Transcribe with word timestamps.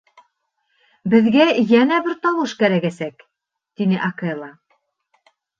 —Беҙгә 1.13 1.45
йәнә 1.65 1.99
бер 2.09 2.17
тауыш 2.25 2.57
кәрәгәсәк,— 2.63 3.23
тине 3.81 4.03
Акела. 4.11 4.53